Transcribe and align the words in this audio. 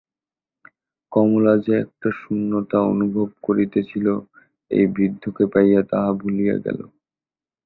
কমলা 1.11 1.53
যে 1.65 1.73
একটা 1.83 2.09
শূন্যতা 2.19 2.77
অনুভব 2.91 3.27
করিতেছিল 3.43 4.05
এই 4.71 4.85
বৃদ্ধকে 4.93 5.43
পাইয়া 5.53 5.81
তাহা 5.91 6.09
ভুলিয়া 6.21 6.55
গেল। 6.65 6.79